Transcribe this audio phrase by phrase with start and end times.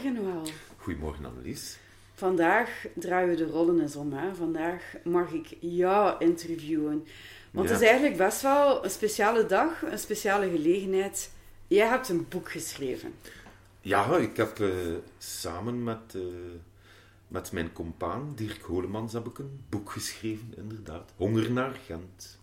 [0.00, 0.52] Goedemorgen, Noël.
[0.76, 1.78] Goedemorgen, Annelies.
[2.14, 4.12] Vandaag draaien we de rollen eens om.
[4.12, 4.34] Hè?
[4.34, 7.06] Vandaag mag ik jou interviewen.
[7.50, 7.72] Want Ja.
[7.74, 11.30] het is eigenlijk best wel een speciale dag, een speciale gelegenheid.
[11.66, 13.14] Jij hebt een boek geschreven.
[13.80, 14.68] Ja, ik heb eh,
[15.18, 16.20] samen met, eh,
[17.28, 21.12] met mijn compaan Dirk Holemans heb ik een boek geschreven, inderdaad.
[21.16, 22.38] Honger naar Gent.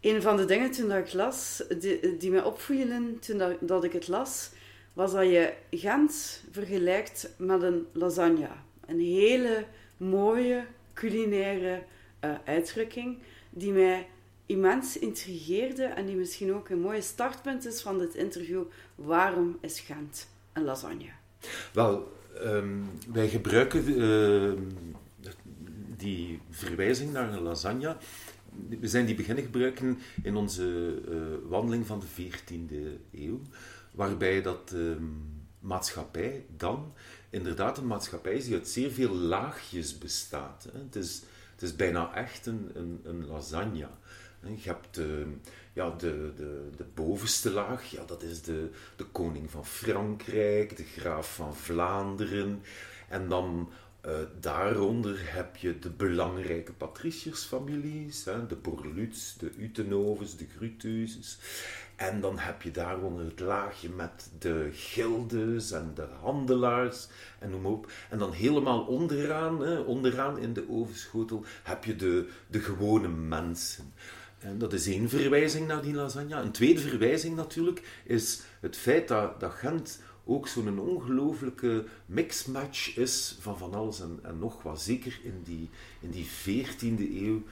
[0.00, 3.84] Een van de dingen toen dat ik las, die, die mij opvielen toen dat, dat
[3.84, 4.50] ik het las,
[4.92, 8.48] was dat je Gent vergelijkt met een lasagne.
[8.86, 9.64] Een hele
[9.96, 11.82] mooie culinaire
[12.20, 13.18] eh, uitdrukking
[13.50, 14.06] die mij
[14.46, 18.62] immens intrigeerde en die misschien ook een mooie startpunt is van dit interview.
[18.94, 21.10] Waarom is Gent een lasagne?
[21.72, 22.78] Wel, ehm,
[23.12, 24.62] wij gebruiken ehm,
[25.96, 27.96] die verwijzing naar een lasagne.
[28.80, 31.16] We zijn die beginnen gebruiken in onze eh,
[31.50, 33.40] wandeling van de 14e eeuw,
[33.90, 35.04] waarbij dat ehm,
[35.58, 36.92] maatschappij dan
[37.30, 40.68] inderdaad een maatschappij is die uit zeer veel laagjes bestaat.
[40.72, 42.70] Het, is, het is bijna echt een,
[43.04, 43.88] een, lasagne.
[44.40, 45.28] Je hebt ehm,
[45.72, 50.84] ja, de, de, de bovenste laag, ja, dat is de, de koning van Frankrijk, de
[50.84, 52.62] graaf van Vlaanderen.
[53.08, 60.46] En dan eh, daaronder heb je de belangrijke patriciërsfamilies, hè, de Borluts, de Utenovens, de
[60.56, 61.38] Gruteuses.
[62.00, 67.66] En dan heb je daaronder het laagje met de gildes en de handelaars en noem
[67.66, 67.92] op.
[68.10, 73.92] En dan helemaal onderaan, hè, onderaan in de ovenschotel, heb je de, de gewone mensen.
[74.38, 76.34] En dat is één verwijzing naar die lasagne.
[76.34, 83.36] Een tweede verwijzing natuurlijk is het feit dat, dat Gent ook zo'n ongelooflijke mixmatch is
[83.40, 84.82] van van alles en, en nog wat.
[84.82, 87.42] Zeker in die, in die 14e eeuw.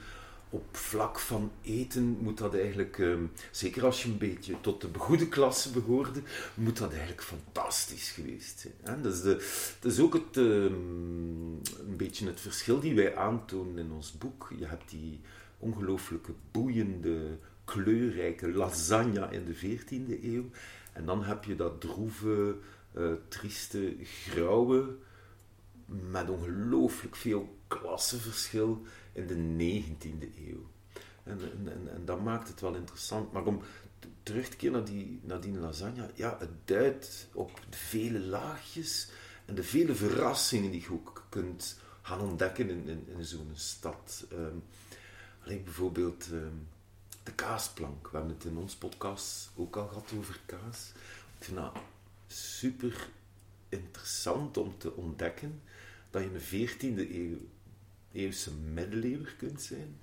[0.51, 4.87] Op vlak van eten moet dat eigenlijk, ehm, zeker als je een beetje tot de
[4.87, 6.21] begoede klasse behoorde,
[6.53, 8.73] moet dat eigenlijk fantastisch geweest zijn.
[8.81, 9.01] Hè?
[9.01, 9.35] Dat, is de,
[9.79, 10.73] dat is ook het, ehm,
[11.87, 14.53] een beetje het verschil die wij aantonen in ons boek.
[14.59, 15.19] Je hebt die
[15.59, 20.49] ongelooflijke boeiende, kleurrijke lasagne in de 14e eeuw.
[20.93, 22.55] En dan heb je dat droeve,
[22.93, 24.95] eh, trieste, grauwe,
[26.09, 28.85] met ongelooflijk veel klassenverschil
[29.27, 30.69] in de 19e eeuw.
[31.23, 33.31] En, en, en, dat maakt het wel interessant.
[33.31, 33.61] Maar om
[34.23, 39.09] terug te keren naar die, naar die lasagne, ja, het duidt op de vele laagjes
[39.45, 44.25] en de vele verrassingen die je ook kunt gaan ontdekken in, in, in zo'n stad.
[44.31, 44.57] Ehm,
[45.43, 46.55] alleen bijvoorbeeld ehm,
[47.23, 48.07] de kaasplank.
[48.07, 50.91] We hebben het in ons podcast ook al gehad over kaas.
[51.39, 51.77] Ik vind dat
[52.27, 53.09] super
[53.69, 55.61] interessant om te ontdekken
[56.09, 57.37] dat je een 14e eeuw,
[58.19, 59.99] eeuwse middeleeuwer kunt zijn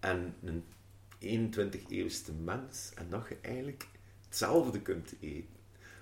[0.00, 0.64] en een
[1.18, 3.88] 21 eeuwste mens en dat je eigenlijk
[4.26, 5.58] hetzelfde kunt eten.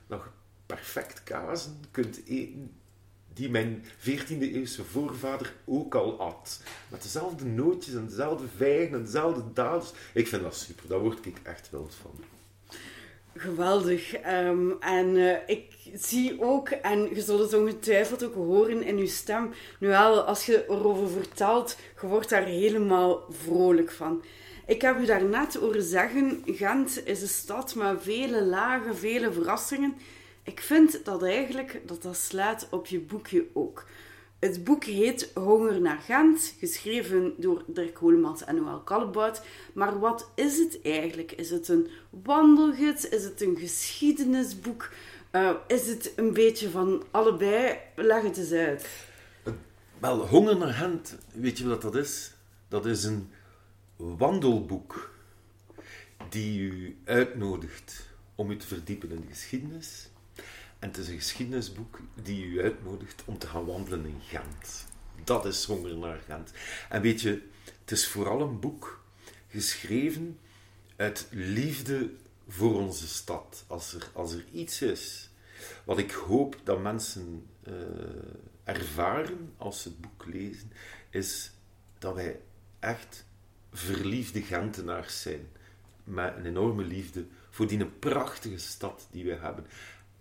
[0.07, 0.31] Dat je
[0.67, 2.73] perfect kazen kunt eten
[3.33, 6.63] die mijn 14e eeuwse voorvader ook al at.
[6.91, 9.93] Met dezelfde nootjes en dezelfde vijgen en dezelfde dadels.
[10.15, 12.38] Ik vind dat super, daar word ik echt wild van.
[13.35, 14.15] Geweldig.
[14.15, 19.07] Ehm, en eh, ik zie ook, en je zult het ongetwijfeld ook horen in je
[19.07, 19.51] stem,
[19.81, 24.23] nu wel, als je erover vertelt, je wordt daar helemaal vrolijk van.
[24.67, 29.97] Ik heb u daarnet horen zeggen, Gent is een stad met vele lagen, vele verrassingen.
[30.43, 33.85] Ik vind dat eigenlijk, dat dat slaat op je boekje ook.
[34.39, 39.43] Het boek heet Honger naar Gent, geschreven door Dirk Holemans en Noël Kallebout.
[39.73, 41.33] Maar wat is het eigenlijk?
[41.33, 43.09] Is het een wandelgids?
[43.09, 44.91] Is het een geschiedenisboek?
[45.31, 47.79] Eh, is het een beetje van allebei?
[47.97, 48.89] Leg het eens uit.
[49.99, 52.33] Wel, Honger naar Gent, weet je wat dat is?
[52.69, 53.31] Dat is een
[53.97, 55.11] wandelboek
[56.29, 60.09] die u uitnodigt om u te verdiepen in de geschiedenis.
[60.79, 64.87] En het is een geschiedenisboek die u uitnodigt om te gaan wandelen in Gent.
[65.25, 66.53] Dat is Honger naar Gent.
[66.89, 67.49] En weet je,
[67.81, 69.05] het is vooral een boek
[69.49, 70.39] geschreven
[70.97, 72.11] uit liefde
[72.49, 73.65] voor onze stad.
[73.67, 75.31] Als er, als er iets is
[75.85, 77.73] wat ik hoop dat mensen eh,
[78.65, 80.73] ervaren als ze het boek lezen,
[81.11, 81.51] is
[81.99, 82.41] dat wij
[82.79, 83.25] echt
[83.73, 85.49] verliefde Gentenaars zijn.
[86.05, 89.67] Met een enorme liefde voor die prachtige stad die we hebben.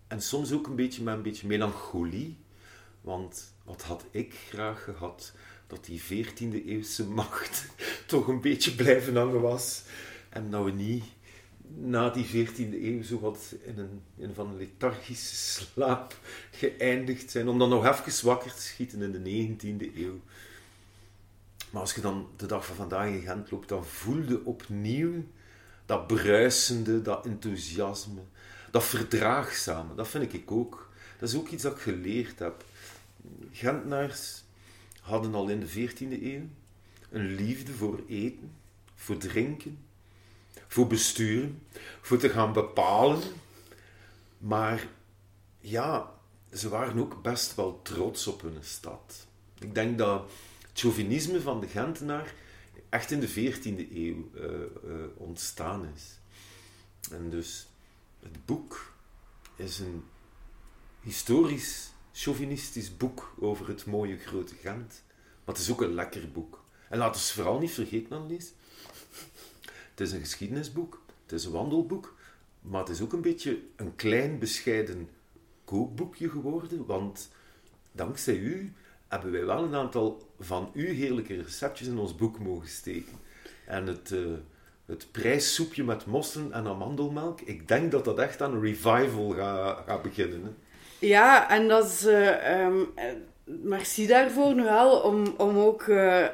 [0.08, 2.38] En soms ook een beetje met een beetje melancholie.
[3.02, 5.34] Want wat had ik graag gehad
[5.68, 7.66] dat die 14e eeuwse macht
[8.08, 9.84] toch een beetje blijven hangen was.
[10.30, 11.04] En dat we niet
[11.76, 16.20] na die 14e eeuw zo wat in een, in van een lethargische slaap
[16.52, 17.48] geëindigd zijn.
[17.48, 20.20] Om dan nog even wakker te schieten in de 19e eeuw.
[21.70, 25.24] Maar als je dan de dag van vandaag in Gent loopt, dan voelde opnieuw
[25.86, 28.22] dat bruisende, dat enthousiasme,
[28.72, 29.96] dat verdraagzame.
[29.96, 30.90] Dat vind ik ook.
[31.20, 32.66] dat is ook iets dat ik geleerd heb.
[33.52, 34.44] Gentenaars
[35.02, 36.48] hadden al in de 14e eeuw
[37.10, 38.52] een liefde voor eten,
[38.96, 39.80] voor drinken,
[40.68, 41.62] voor besturen,
[42.02, 43.22] voor te gaan bepalen.
[44.38, 44.88] Maar
[45.60, 46.12] ja,
[46.54, 49.28] ze waren ook best wel trots op hun stad.
[49.60, 50.32] Ik denk dat
[50.68, 52.34] het chauvinisme van de Gentenaar
[52.90, 56.20] echt in de 14e eeuw uh, uh, ontstaan is.
[57.12, 57.68] En dus
[58.20, 58.94] het boek
[59.56, 60.04] is een
[61.02, 65.04] historisch, chauvinistisch boek over het mooie grote Gent.
[65.46, 66.64] Maar het is ook een lekker boek.
[66.90, 68.54] En laten we vooral niet vergeten, Annelies.
[69.90, 72.16] Het is een geschiedenisboek, het is een wandelboek,
[72.62, 75.10] maar het is ook een beetje een klein, bescheiden
[75.66, 76.86] kookboekje geworden.
[76.86, 77.30] Want
[77.92, 78.74] dankzij u
[79.08, 83.14] hebben wij wel een aantal van uw heerlijke receptjes in ons boek mogen steken.
[83.66, 84.38] En het, uh,
[84.88, 89.84] het prijssoepje met mossen en amandelmelk, ik denk dat dat echt aan een revival gaat
[89.86, 90.58] ga beginnen.
[91.00, 92.06] Ja, en dat is...
[92.06, 92.94] Uh, um,
[93.44, 96.26] merci daarvoor nu wel, om, om ook uh,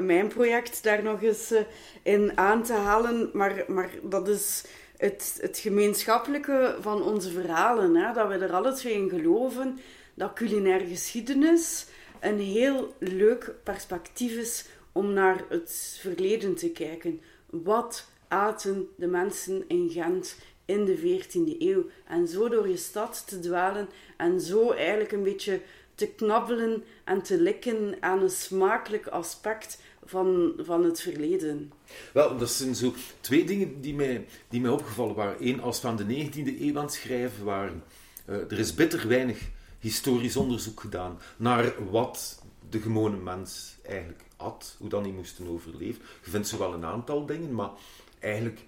[0.00, 1.54] mijn project daar nog eens
[2.02, 3.30] in aan te halen.
[3.32, 4.64] Maar, maar dat is
[4.96, 7.94] het, het gemeenschappelijke van onze verhalen.
[7.94, 8.12] Hè?
[8.12, 9.78] Dat we er alle twee in geloven
[10.14, 11.86] dat culinaire geschiedenis
[12.20, 17.20] een heel leuk perspectief is om naar het verleden te kijken.
[17.50, 21.86] Wat aten de mensen in Gent in de 14e eeuw?
[22.06, 25.60] En zo door je stad te dwalen en zo eigenlijk een beetje
[25.94, 31.72] te knabbelen en te likken aan een smakelijk aspect van, van het verleden.
[32.12, 35.46] Wel, dat zijn zo twee dingen die mij, die mij opgevallen waren.
[35.46, 37.82] Eén, als aan de 19e eeuw aan het schrijven waren,
[38.26, 39.38] uh, er is bitter weinig
[39.78, 46.02] historisch onderzoek gedaan naar wat de gewone mens eigenlijk had, hoe dan die moesten overleven.
[46.24, 47.70] Je vindt zo wel een aantal dingen, maar
[48.18, 48.60] eigenlijk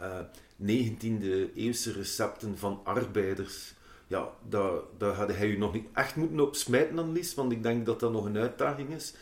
[0.00, 0.18] uh,
[0.62, 3.74] 19e eeuwse recepten van arbeiders,
[4.06, 7.62] ja, daar, daar had hij u nog niet echt moeten op smijten, Annelies, want ik
[7.62, 9.14] denk dat dat nog een uitdaging is.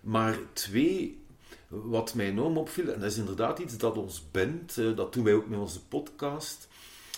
[0.00, 1.22] Maar twee,
[1.68, 5.24] wat mij enorm opviel, en dat is inderdaad iets dat ons bindt, uh, dat doen
[5.24, 6.68] wij ook met onze podcast,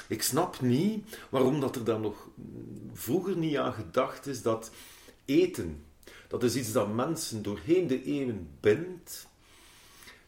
[0.09, 2.29] ik snap niet waarom dat er dan nog
[2.93, 4.71] vroeger niet aan gedacht is dat
[5.25, 5.85] eten,
[6.28, 9.28] dat is iets dat mensen doorheen de eeuwen bindt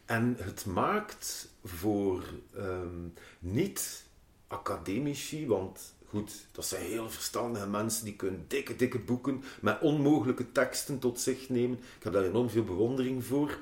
[0.05, 2.23] en het maakt voor
[2.57, 9.81] um, niet-academici, want goed, dat zijn heel verstandige mensen die kunnen dikke, dikke boeken met
[9.81, 11.77] onmogelijke teksten tot zich nemen.
[11.77, 13.59] Ik heb daar enorm veel bewondering voor.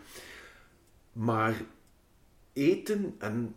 [1.12, 1.62] Maar
[2.54, 3.56] eten en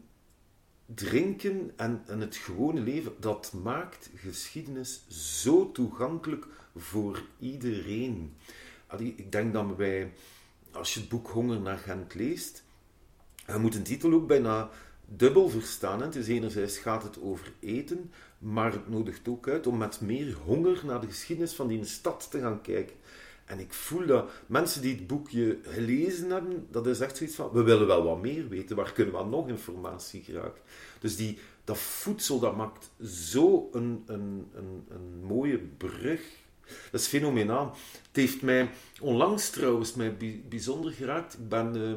[0.95, 6.47] drinken en, en het gewone leven, dat maakt geschiedenis zo toegankelijk
[6.77, 8.37] voor iedereen.
[8.99, 10.13] Ik denk dat wij,
[10.73, 12.65] als je het boek Honger naar Gent leest,
[13.47, 14.71] je moet een titel ook bijna
[15.05, 16.03] dubbel verstaan.
[16.03, 20.37] Het is enerzijds gaat het over eten, maar het nodigt ook uit om met meer
[20.45, 22.97] honger naar de geschiedenis van die stad te gaan kijken.
[23.45, 27.51] En ik voel dat mensen die het boekje gelezen hebben, dat is echt zoiets van,
[27.53, 30.63] we willen wel wat meer weten, waar kunnen we nog informatie geraken?
[31.01, 36.23] Dus die, dat voedsel, dat maakt zo een, een, een, een mooie brug.
[36.91, 37.77] Dat is fenomenaal.
[38.07, 38.71] Het heeft mij
[39.01, 40.17] onlangs trouwens mij
[40.49, 41.35] bijzonder geraakt.
[41.35, 41.95] Ik ben uh,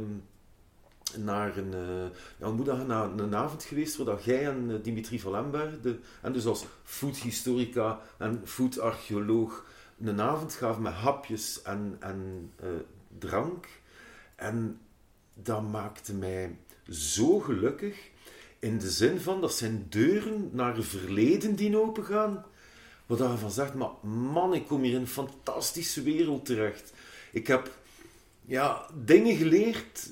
[1.17, 2.05] naar een, uh,
[2.37, 5.73] ja, moet naar een avond geweest waar dat jij en uh, Dimitri van Lemberg,
[6.21, 9.65] en dus als foodhistorica en foodarcheoloog,
[9.99, 12.69] een avond gaven met hapjes en, en uh,
[13.17, 13.67] drank.
[14.35, 14.79] En
[15.33, 16.57] dat maakte mij
[16.89, 18.09] zo gelukkig.
[18.59, 22.45] In de zin van, dat zijn deuren naar een verleden die opengaan.
[23.05, 26.93] Wat je van zegt, maar man, ik kom hier in een fantastische wereld terecht.
[27.31, 27.77] Ik heb
[28.45, 30.09] ja, dingen geleerd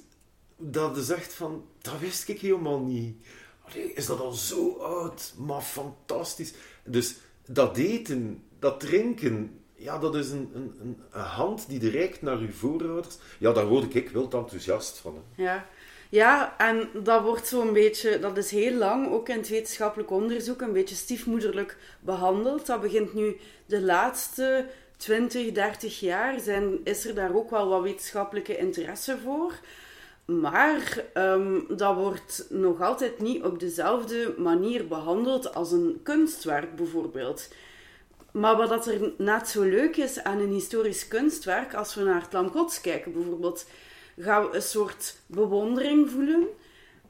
[0.58, 3.26] dat je zegt van, dat wist ik helemaal niet.
[3.62, 6.54] Allee, is dat al zo oud, maar fantastisch.
[6.84, 10.74] Dus dat eten, dat drinken, ja, dat is een, een,
[11.12, 13.18] een, hand die reikt naar uw voorouders.
[13.38, 15.24] Ja, daar word ik wel enthousiast van.
[15.36, 15.68] Ja.
[16.12, 20.62] Ja, en dat wordt zo'n beetje, dat is heel lang, ook in het wetenschappelijk onderzoek,
[20.62, 22.66] een beetje stiefmoederlijk behandeld.
[22.66, 24.66] Dat begint nu de laatste
[24.98, 29.54] 20, 30 jaar, zijn, is er daar ook wel wat wetenschappelijke interesse voor.
[30.26, 37.48] Maar um, dat wordt nog altijd niet op dezelfde manier behandeld als een kunstwerk bijvoorbeeld.
[38.32, 42.34] Maar wat er net zo leuk is aan een historisch kunstwerk, als we naar het
[42.34, 43.66] Lamkots kijken bijvoorbeeld,
[44.24, 46.48] gaan we een soort bewondering voelen.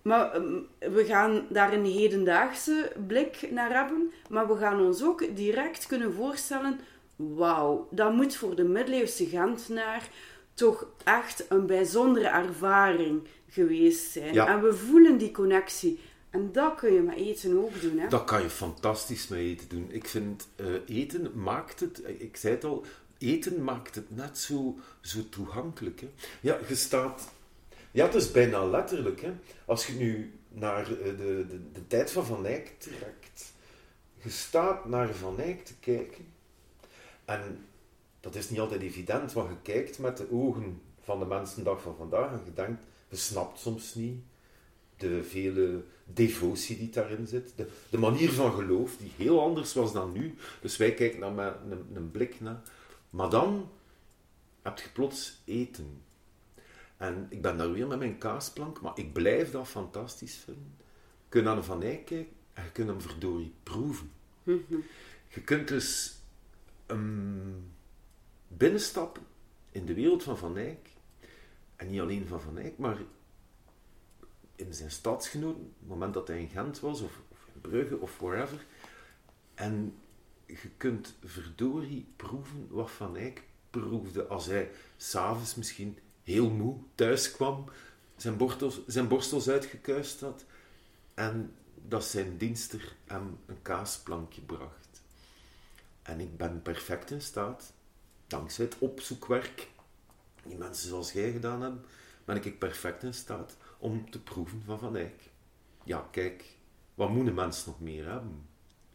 [0.01, 5.36] Maar ehm, we gaan daar een hedendaagse blik naar hebben, maar we gaan ons ook
[5.36, 6.80] direct kunnen voorstellen:
[7.15, 10.10] wauw, dat moet voor de middeleeuwse Gentenaar
[10.53, 14.38] toch echt een bijzondere ervaring geweest zijn.
[14.38, 16.00] En we voelen die connectie
[16.30, 18.08] En dat kun je met eten ook doen, hè?
[18.08, 19.88] Dat kan je fantastisch met eten doen.
[19.89, 22.86] Ik vind eh, eten maakt het, ik zei het al,
[23.22, 26.01] eten maakt het net zo, zo toegankelijk.
[26.01, 26.10] Hè?
[26.42, 27.32] Ja, je staat.
[27.92, 29.22] Ja, het is bijna letterlijk.
[29.22, 29.34] Hè?
[29.66, 33.54] Als je nu naar eh, de, de, de tijd van Van Eyck trekt,
[34.24, 36.25] je staat naar Van Eyck te kijken.
[37.25, 37.66] En
[38.20, 41.96] dat is niet altijd evident, want je kijkt met de ogen van de mensendag van
[41.98, 44.24] vandaag en je denkt, je snapt soms niet
[44.98, 49.94] de vele devotie die daarin zit, de, de manier van geloof die heel anders was
[49.94, 50.36] dan nu.
[50.62, 52.62] Dus wij kijken naar met een, een blik naar.
[53.12, 53.72] Maar dan
[54.62, 56.01] heb je plots eten.
[56.98, 60.75] En ik ben daar weer met mijn kaasplank, maar ik blijf dat fantastisch vinden.
[61.24, 64.12] Je kunt naar de Van Eyck kijken en je kunt hem verdorie proeven.
[65.27, 66.15] Je kunt dus
[66.88, 67.72] um,
[68.48, 69.24] binnenstappen
[69.72, 70.89] in de wereld van Van Eyck.
[71.75, 72.98] En niet alleen van Van Eyck, maar
[74.56, 78.00] in zijn stadsgenoot, op het moment dat hij in Gent was, of, of in Brugge,
[78.00, 78.65] of wherever.
[79.53, 79.96] En
[80.62, 87.31] je kunt verdorie proeven wat Van Eyck proefde als hij s'avonds misschien heel moe thuis
[87.31, 87.65] kwam,
[88.15, 90.46] zijn borstels, zijn borstels uitgekuist had
[91.13, 95.01] en dat zijn dienster hem een kaasplankje bracht.
[96.01, 97.74] En ik ben perfect in staat,
[98.27, 99.70] dankzij het opzoekwerk
[100.43, 101.86] die mensen zoals jij gedaan hebben,
[102.25, 105.29] ben ik perfect in staat om te proeven van Van Eyck.
[105.84, 106.46] Ja, kijk,
[106.96, 108.50] wat moet een mens nog meer hebben?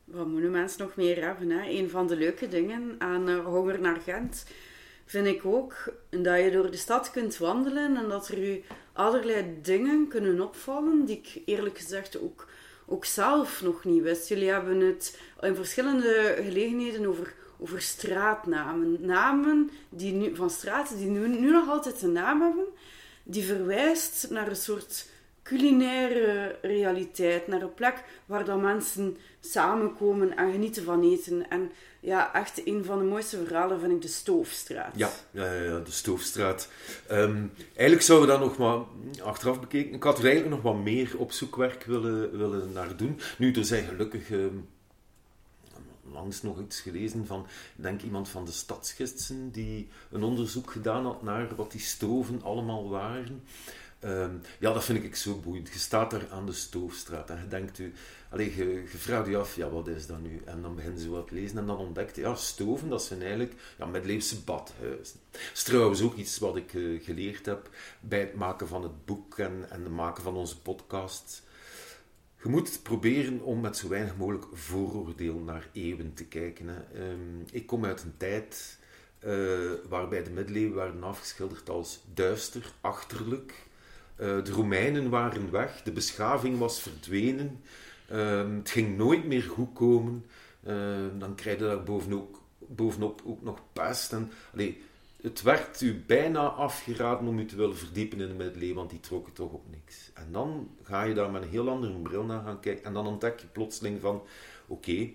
[0.07, 1.51] Wat moet een mens nog meer hebben?
[1.51, 1.69] Hè?
[1.69, 4.45] Een van de leuke dingen aan uh, Honger naar Gent
[5.05, 9.59] vind ik ook dat je door de stad kunt wandelen en dat er je allerlei
[9.63, 12.49] dingen kunnen opvallen die ik eerlijk gezegd ook,
[12.87, 14.29] ook zelf nog niet wist.
[14.29, 18.97] Jullie hebben het in verschillende gelegenheden over, over straatnamen.
[19.01, 22.67] Namen die nu, van straten die nu, nu nog altijd een naam hebben,
[23.23, 25.09] die verwijst naar een soort
[25.47, 31.51] culinaire realiteit, naar een plek waar dan mensen samenkomen en genieten van eten.
[31.51, 34.93] En ja, echt een van de mooiste verhalen vind ik de Stoofstraat.
[34.97, 36.69] Ja, ja, ja de Stoofstraat.
[37.11, 38.79] Um, eigenlijk zouden we daar nog maar
[39.23, 39.95] achteraf bekeken.
[39.95, 43.21] Ik had er eigenlijk nog wat meer opzoekwerk willen, willen naar doen.
[43.39, 44.31] Nu, er zijn gelukkig.
[44.31, 44.69] Um,
[46.13, 51.23] langs nog iets gelezen van, denk iemand van de stadsgidsen, die een onderzoek gedaan had
[51.23, 53.43] naar wat die stoven allemaal waren.
[54.07, 55.69] Um, ja, dat vind ik zo boeiend.
[55.73, 57.93] Je staat daar aan de Stoofstraat en je denkt u,
[58.31, 60.43] Allee, je, vraagt je af, ja, wat is dat nu?
[60.45, 63.55] En dan begin ze wat lezen en dan ontdekt je, ja, stoven, dat zijn eigenlijk
[63.79, 65.21] ja, middeleeuwse badhuizen.
[65.31, 67.71] Dat is trouwens ook iets wat ik uh, geleerd heb
[68.01, 71.43] bij het maken van het boek en, en het maken van onze podcast.
[72.43, 76.69] Je moet proberen om met zo weinig mogelijk vooroordeel naar eeuwen te kijken.
[76.69, 77.11] Hè.
[77.11, 78.79] Um, ik kom uit een tijd
[79.25, 83.66] uh, waarbij de middeleeuwen werden afgeschilderd als duister, achterlijk.
[84.21, 87.61] Uh, de Romeinen waren weg, de beschaving was verdwenen.
[88.13, 90.27] Um, het ging nooit meer goed komen.
[90.67, 94.15] Uh, dan krijg je daar bovenop, bovenop ook nog pest.
[94.53, 94.83] Allee,
[95.23, 99.01] het werd u bijna afgeraden om u te willen verdiepen in de middeleeuwen, want die
[99.01, 100.11] trokken toch op niks.
[100.15, 102.85] En dan ga je daar met een heel andere bril naar gaan kijken.
[102.85, 104.23] En dan ontdek je plotseling van,
[104.67, 105.11] oké,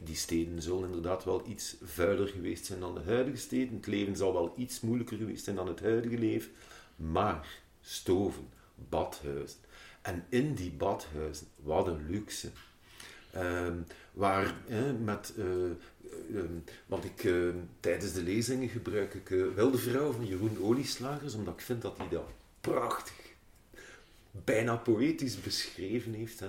[0.00, 3.74] die steden zullen inderdaad wel iets vuiler geweest zijn dan de huidige steden.
[3.74, 6.50] Het leven zal wel iets moeilijker geweest zijn dan het huidige leven.
[6.96, 7.48] Maar
[7.86, 8.48] stoven,
[8.88, 9.58] badhuizen,
[10.02, 12.50] en in die badhuizen, wat een luxe.
[13.36, 14.54] Um, waar
[15.04, 15.44] met, uh,
[16.34, 20.58] um, want ik, uh, tijdens de lezingen gebruik ik uh, wel de vrouw van Jeroen
[20.62, 22.28] Olieslagers, omdat ik vind dat hij dat
[22.60, 23.34] prachtig,
[24.30, 26.40] bijna poëtisch beschreven heeft.
[26.40, 26.48] Hè.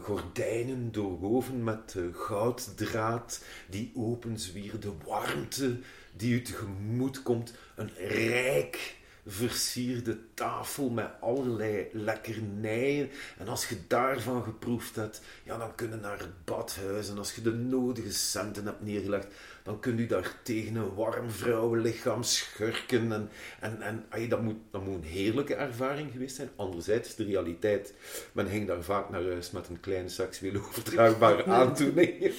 [0.00, 5.78] gordijnen doorwoven met gouddraad die openzwier, de warmte
[6.16, 13.10] die u tegemoet komt, een rijk versierde tafel met allerlei lekkernijen.
[13.38, 17.08] En als je daarvan geproefd hebt, ja, dan kun je naar het badhuis.
[17.08, 19.26] En als je de nodige centen hebt neergelegd,
[19.62, 23.12] dan kun je daar tegen een warm vrouwenlichaam schurken.
[23.12, 26.50] En, en, en ay, dat, moet, dat moet een heerlijke ervaring geweest zijn.
[26.56, 27.94] Anderzijds, de realiteit.
[28.32, 32.34] Men ging daar vaak naar huis met een kleine seksueel overdraagbare aandoening.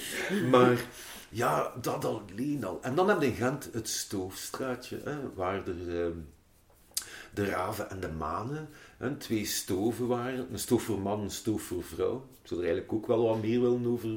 [0.50, 0.86] Maar
[1.30, 2.80] ja, dat alleen al.
[2.82, 6.04] En dan heb je in Gent het Stoofstraatje, hè, waar er...
[6.04, 6.18] Ehm,
[7.34, 8.70] de raven en de manen.
[8.98, 10.48] Hè, twee stoven waren.
[10.52, 12.16] Een stoof voor man, een stoof voor vrouw.
[12.42, 14.10] Ik zou er eigenlijk ook wel wat meer willen over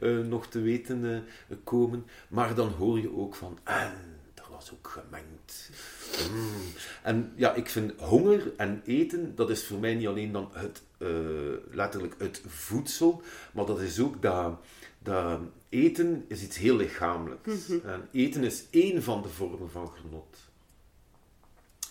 [0.00, 1.18] uh, nog te weten uh,
[1.64, 2.06] komen.
[2.28, 3.58] Maar dan hoor je ook van...
[3.64, 3.92] En
[4.34, 5.70] dat was ook gemengd.
[6.32, 6.48] Mm.
[7.02, 10.82] En ja, ik vind honger en eten, dat is voor mij niet alleen dan het,
[10.98, 11.08] uh,
[11.70, 13.22] letterlijk het voedsel,
[13.52, 14.58] maar dat is ook dat,
[14.98, 17.68] dat eten is iets heel lichamelijks.
[17.68, 17.90] Mm -hmm.
[17.90, 20.49] En eten is één van de vormen van genot.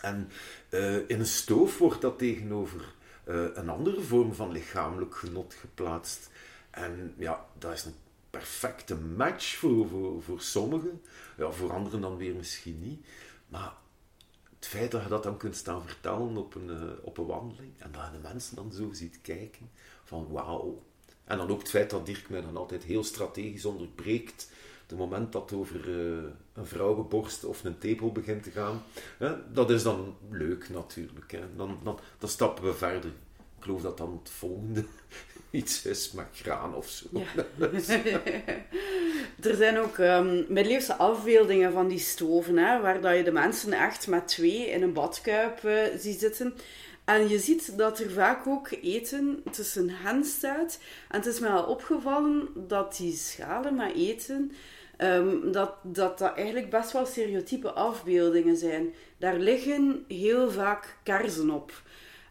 [0.01, 0.29] En
[0.69, 6.29] uh, in een stoof wordt dat tegenover eh, een andere vorm van lichamelijk genot geplaatst.
[6.69, 7.95] En ja, dat is een
[8.29, 11.01] perfecte match voor, voor, voor sommigen.
[11.37, 13.05] Ja, voor anderen dan weer misschien niet.
[13.47, 13.73] Maar
[14.55, 17.71] het feit dat je dat dan kunt staan vertellen op een, uh, op een wandeling
[17.77, 19.69] en dat je de mensen dan zo ziet kijken
[20.03, 20.83] van wauw.
[21.23, 24.51] En dan ook het feit dat Dirk mij dan altijd heel strategisch onderbreekt.
[24.89, 28.83] Het moment dat het over uh, een vrouwenborst of een tepel begint te gaan,
[29.53, 31.31] dat is dan leuk natuurlijk.
[31.31, 31.39] Hè.
[31.55, 33.11] Dan, dan, dan stappen we verder.
[33.57, 34.85] Ik geloof dat dan het volgende
[35.49, 37.05] iets is met graan of zo.
[39.41, 43.73] Er zijn ook um, middeleeuwse afbeeldingen van die stoven, hè, waar dat je de mensen
[43.73, 46.53] echt met twee in een badkuip uh, ziet zitten.
[47.05, 50.79] En je ziet dat er vaak ook eten tussen hen staat.
[51.09, 54.51] En het is me al opgevallen dat die schalen met eten,
[55.01, 58.93] um, dat, dat dat eigenlijk best wel stereotype afbeeldingen zijn.
[59.17, 61.81] Daar liggen heel vaak kaarsen op.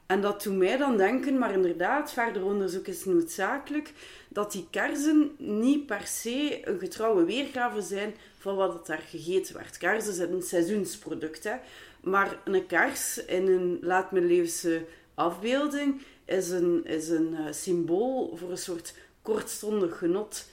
[0.07, 3.93] En dat doet mij dan denken, maar inderdaad, verder onderzoek is noodzakelijk,
[4.29, 9.79] dat die kaarsen niet per se een getrouwe weergave zijn van wat daar gegeten werd.
[9.79, 11.57] Kaarsen zijn een seizoensproduct, hè.
[12.01, 14.85] Maar een kaars in een laatmiddeleeuwse
[15.15, 20.47] afbeelding is een, is een uh, symbool voor een soort kortstondig genot.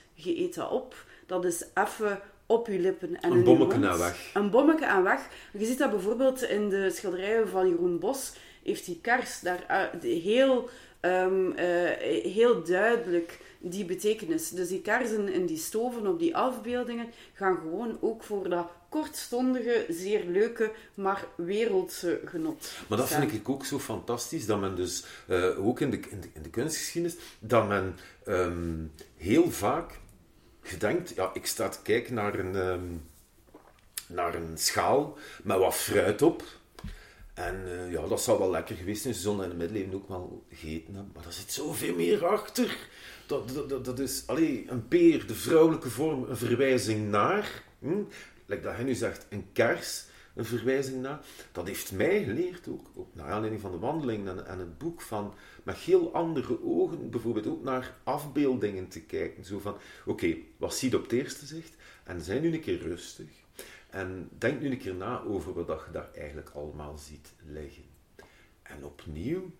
[0.53, 1.04] Dat op.
[1.25, 4.31] Dat is even op je lippen en een bommetje aan weg.
[4.33, 5.27] Een bommetje aan weg.
[5.53, 10.69] Je ziet dat bijvoorbeeld in de schilderijen van Jeroen Bos heeft die kars daar heel,
[11.01, 11.55] um, uh,
[12.23, 14.49] heel duidelijk die betekenis.
[14.49, 19.85] Dus die karsen en die stoven op die afbeeldingen gaan gewoon ook voor dat kortstondige,
[19.89, 22.71] zeer leuke, maar wereldse genot.
[22.87, 26.21] Maar dat vind ik ook zo fantastisch, dat men dus, uh, ook in de, in
[26.21, 27.95] de, in de kunstgeschiedenis, dat men
[28.27, 29.99] um, heel vaak
[30.67, 33.09] gedenkt, ja, ik sta te kijken naar een, um,
[34.07, 36.43] naar een schaal met wat fruit op,
[37.35, 39.13] en uh, ja, dat zou wel lekker geweest zijn.
[39.13, 41.11] Zullen in het middeleeuwen ook wel gegeten.
[41.13, 42.77] Maar er zit zoveel meer achter.
[43.25, 47.63] Dat, dat, dat, is allee, een peer, de vrouwelijke vorm, een verwijzing naar.
[47.79, 48.03] Hm?
[48.45, 51.19] Dat hij nu zegt, een kers, een verwijzing naar.
[51.51, 55.01] Dat heeft mij geleerd, ook, ook naar aanleiding van de wandeling en, en het boek,
[55.01, 55.33] van
[55.65, 59.45] met heel andere ogen bijvoorbeeld ook naar afbeeldingen te kijken.
[59.45, 61.75] Zo van, oké, wat zie je op het eerste zicht?
[62.03, 63.27] En zijn nu een keer rustig.
[63.89, 67.83] En denk nu een keer na over wat je daar eigenlijk allemaal ziet liggen.
[68.61, 69.51] En opnieuw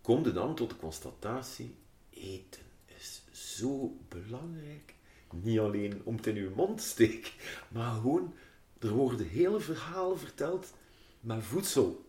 [0.00, 1.74] kom je dan tot de constatatie:
[2.10, 4.94] eten is zo belangrijk.
[5.30, 7.32] Niet alleen om het in je mond te steken,
[7.68, 8.34] maar gewoon,
[8.78, 10.72] er worden hele verhalen verteld
[11.20, 12.04] met voedsel.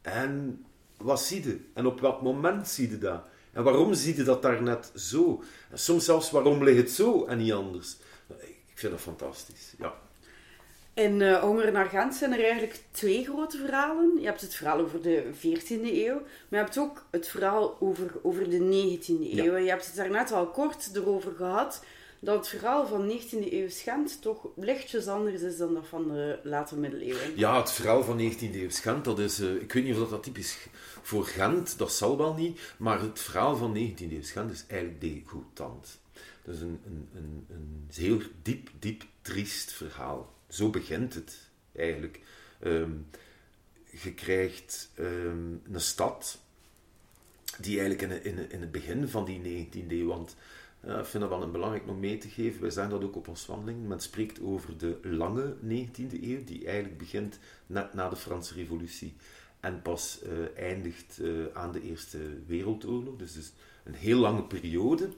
[0.00, 0.64] En
[0.96, 1.60] wat zie je?
[1.74, 3.22] En op welk moment zie je dat?
[3.52, 5.42] En waarom zie je dat daar net zo?
[5.70, 7.96] En soms zelfs waarom ligt het zo en niet anders?
[8.66, 9.94] Ik vind dat fantastisch, ja.
[10.94, 14.20] In uh, Honger naar Gent zijn er eigenlijk twee grote verhalen.
[14.20, 18.10] Je hebt het verhaal over de 14e eeuw, maar je hebt ook het verhaal over,
[18.22, 19.56] over de 19e eeuw.
[19.56, 21.84] Je hebt het daarnet al kort erover gehad
[22.20, 26.38] dat het verhaal van 19e eeuw Gent toch lichtjes anders is dan dat van de
[26.42, 27.36] late middeleeuwen.
[27.36, 30.22] Ja, het verhaal van 19e eeuw Gent, dat is, uh, ik weet niet of dat,
[30.22, 30.58] typisch
[31.02, 35.00] voor Gent, dat zal wel niet, maar het verhaal van 19e eeuw Gent is eigenlijk
[35.00, 35.98] degoutant.
[36.44, 41.38] Dat is een, een, een, een heel diep, diep, triest verhaal zo begint het
[41.72, 42.20] eigenlijk.
[42.64, 43.06] Um,
[44.02, 46.38] je krijgt um, een stad
[47.58, 50.36] die eigenlijk in, in, in het begin van die 19e eeuw, want
[50.86, 53.16] uh, ik vind dat wel een belangrijk om mee te geven, wij zeggen dat ook
[53.16, 58.08] op ons wandeling, men spreekt over de lange 19e eeuw, die eigenlijk begint net na
[58.08, 59.14] de Franse revolutie
[59.60, 63.52] en pas uh, eindigt uh, aan de Eerste Wereldoorlog, dus, dus
[63.84, 65.08] een heel lange periode.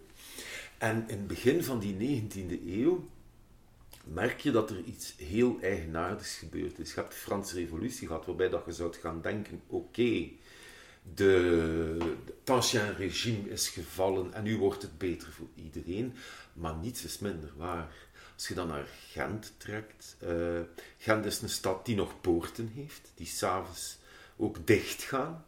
[0.78, 3.04] En in het begin van die 19e eeuw
[4.04, 6.94] merk je dat er iets heel eigenaardigs gebeurd is.
[6.94, 10.28] Je hebt de Franse revolutie gehad, waarbij dat je zou gaan denken, oké,
[11.14, 11.96] de,
[12.38, 16.14] het ancien regime is gevallen en nu wordt het beter voor iedereen,
[16.52, 18.06] maar niets is minder waar.
[18.34, 20.60] Als je dan naar Gent trekt, uh,
[20.98, 23.98] Gent is een stad die nog poorten heeft, die s'avonds
[24.36, 25.44] ook dicht gaan.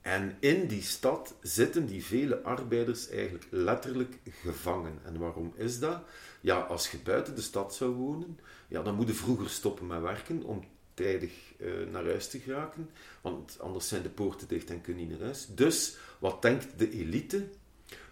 [0.00, 4.98] En in die stad zitten die vele arbeiders eigenlijk letterlijk gevangen.
[5.04, 6.02] En waarom is dat?
[6.40, 10.00] Ja, als je buiten de stad zou wonen, ja, dan moet je vroeger stoppen met
[10.00, 12.90] werken om tijdig uh, naar huis te geraken.
[13.20, 15.46] Want anders zijn de poorten dicht en kun je niet naar huis.
[15.50, 17.48] Dus, wat denkt de elite?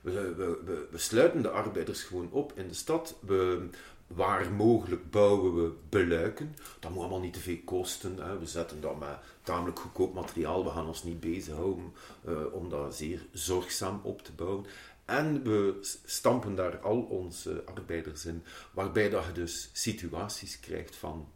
[0.00, 3.16] We, we, we, sluiten de arbeiders gewoon op in de stad.
[3.20, 3.68] We,
[4.06, 6.56] waar mogelijk bouwen we beluiken.
[6.80, 8.16] Dat moet allemaal niet te veel kosten.
[8.16, 8.38] Hè.
[8.38, 10.64] We zetten dat met tamelijk goedkoop materiaal.
[10.64, 11.92] We gaan ons niet bezighouden
[12.28, 14.66] uh, om dat zeer zorgzaam op te bouwen.
[15.04, 21.28] En we stampen daar al onze arbeiders in, waarbij dat je dus situaties krijgt van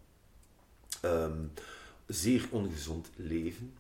[1.04, 1.52] um,
[2.06, 3.74] zeer ongezond leven,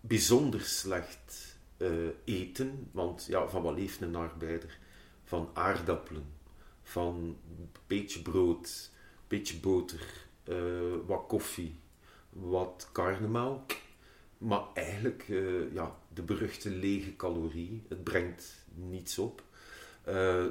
[0.00, 1.88] bijzonder slecht eh,
[2.24, 4.78] eten, want ja, van wat leeft een arbeider?
[5.24, 6.26] Van aardappelen,
[6.82, 10.56] van een beetje brood, een beetje boter, eh,
[11.06, 11.74] wat koffie,
[12.30, 13.72] wat karnemelk.
[14.38, 19.42] Maar eigenlijk, uh, ja, de beruchte lege calorie, het brengt niets op.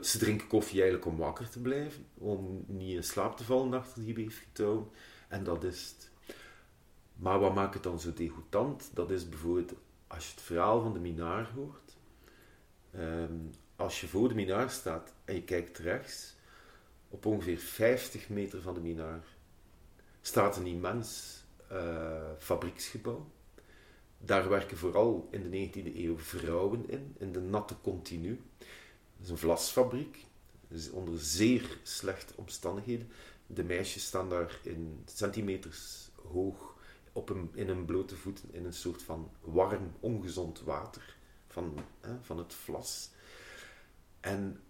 [0.01, 4.03] Ze drinken koffie eigenlijk om wakker te blijven, om niet in slaap te vallen achter
[4.03, 4.87] die weefgetouwen.
[5.33, 6.09] En dat is het.
[7.15, 8.89] Maar wat maakt het dan zo degoutant?
[8.93, 9.73] Dat is bijvoorbeeld
[10.07, 11.97] als je het verhaal van de minaar hoort.
[12.95, 16.35] Um, als je voor de minaar staat en je kijkt rechts,
[17.09, 19.23] op ongeveer 50 meter van de minaar
[20.21, 23.31] staat een immens uh, fabrieksgebouw.
[24.17, 28.41] Daar werken vooral in de 19e eeuw vrouwen in, in de natte continu.
[28.57, 30.25] Het is een vlasfabriek,
[30.67, 33.09] dus onder zeer slechte omstandigheden.
[33.53, 36.75] De meisjes staan daar in centimeters hoog
[37.11, 41.15] op in een blote voeten in een soort van warm, ongezond water
[41.47, 43.11] van, hè, van het vlas.
[44.19, 44.61] En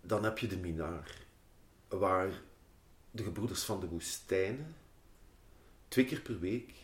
[0.00, 1.26] dan heb je de minaar,
[1.88, 2.42] waar
[3.10, 4.74] de gebroeders van de woestijnen
[5.88, 6.74] twee keer per week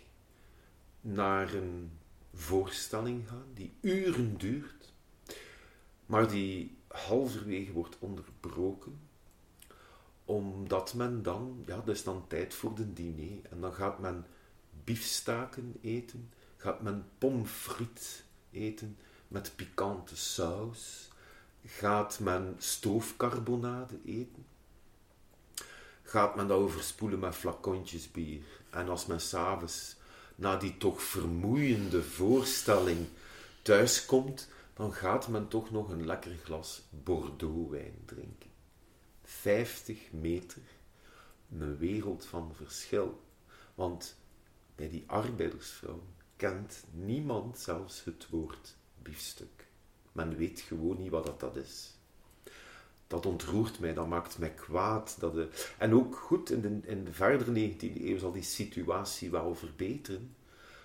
[1.00, 1.90] naar een
[2.32, 4.92] voorstelling gaan die uren duurt,
[6.06, 9.00] maar die halverwege wordt onderbroken,
[10.24, 14.26] omdat men dan, ja, dat is dan tijd voor de diner, en dan gaat men
[14.84, 18.96] biefstaken eten, gaat men pommes frites eten
[19.28, 21.10] met pikante saus,
[21.64, 24.46] gaat men stoofcarbonade eten,
[26.02, 28.42] gaat men dat overspoelen met flacontjes bier.
[28.70, 29.96] En als men s'avonds
[30.34, 33.06] na die toch vermoeiende voorstelling
[33.62, 38.51] thuiskomt, dan gaat men toch nog een lekker glas Bordeaux-wijn drinken.
[39.32, 40.62] 50 meter,
[41.58, 43.20] een wereld van verschil.
[43.74, 44.16] Want
[44.74, 46.02] bij die arbeidersvrouw
[46.36, 49.66] kent niemand zelfs het woord biefstuk.
[50.12, 51.96] Men weet gewoon niet wat dat, dat is.
[53.06, 55.16] Dat ontroert mij, dat maakt mij kwaad.
[55.18, 55.48] Dat de...
[55.78, 60.36] En ook goed, in de, in de verdere 19e eeuw zal die situatie wel verbeteren.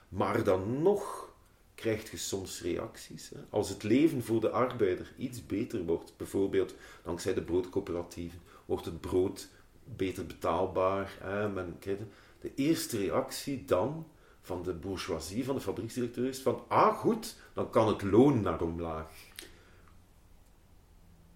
[0.10, 1.34] Maar dan nog
[1.78, 3.30] krijg je soms reacties.
[3.30, 3.38] Hè.
[3.50, 9.02] Als het leven voor de arbeider iets beter wordt, bijvoorbeeld dankzij de broodcoöperatieven, wordt het
[9.02, 9.48] brood
[9.84, 11.18] beter betaalbaar.
[11.20, 11.50] Hè.
[11.50, 12.02] Men krijgt
[12.42, 14.08] de eerste reactie dan
[14.42, 18.62] van de bourgeoisie, van de fabrieksdirecteur is van, ah goed, dan kan het loon naar
[18.62, 19.12] omlaag.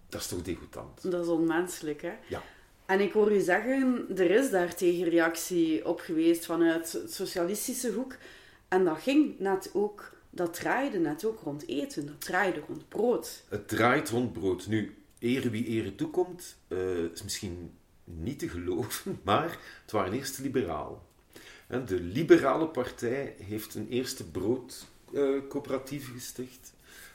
[0.08, 1.10] Dat is toch degoutant?
[1.10, 2.12] Dat is onmenselijk, hè?
[2.28, 2.42] Ja.
[2.86, 8.16] En ik hoor u zeggen, er is daar tegenreactie op geweest vanuit het socialistische hoek.
[8.68, 13.44] En dat ging net ook, dat draaide ook rond eten, dat draaide rond brood.
[13.48, 14.66] Het draait rond brood.
[14.66, 17.70] Nu, ere wie ere toekomt, uh, is misschien
[18.04, 21.06] niet te geloven, maar het waren eerst liberaal.
[21.86, 26.72] De liberale partij heeft een eerste broodcoöperatief gesticht.